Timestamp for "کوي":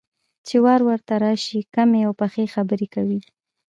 2.95-3.19